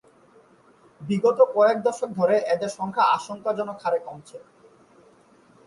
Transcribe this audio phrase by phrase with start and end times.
[1.01, 4.37] বিগত কয়েক দশক ধরে এদের সংখ্যা আশঙ্কাজনক হারে কমছে।